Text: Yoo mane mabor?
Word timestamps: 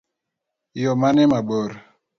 Yoo 0.81 0.95
mane 1.01 1.23
mabor? 1.31 1.71